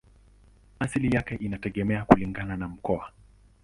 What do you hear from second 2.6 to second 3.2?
mkoa.